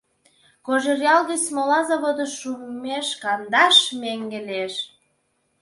[0.65, 4.75] Кожеръял гыч смола заводыш шумеш кандаш меҥге лиеш.